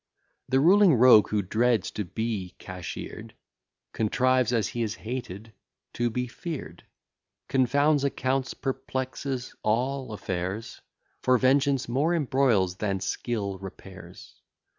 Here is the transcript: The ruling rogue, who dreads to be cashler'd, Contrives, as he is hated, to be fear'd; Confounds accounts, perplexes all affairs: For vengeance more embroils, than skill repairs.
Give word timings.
The 0.49 0.59
ruling 0.59 0.95
rogue, 0.95 1.29
who 1.29 1.43
dreads 1.43 1.91
to 1.91 2.03
be 2.03 2.55
cashler'd, 2.57 3.35
Contrives, 3.93 4.51
as 4.51 4.69
he 4.69 4.81
is 4.81 4.95
hated, 4.95 5.53
to 5.93 6.09
be 6.09 6.25
fear'd; 6.25 6.83
Confounds 7.47 8.03
accounts, 8.03 8.55
perplexes 8.55 9.53
all 9.61 10.11
affairs: 10.11 10.81
For 11.21 11.37
vengeance 11.37 11.87
more 11.87 12.15
embroils, 12.15 12.77
than 12.77 12.99
skill 12.99 13.59
repairs. 13.59 14.33